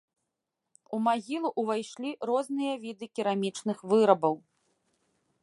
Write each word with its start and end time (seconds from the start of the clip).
У 0.97 0.99
магілу 1.07 1.51
ўвайшлі 1.63 2.15
розныя 2.31 2.73
віды 2.87 3.05
керамічных 3.19 3.77
вырабаў. 3.95 4.35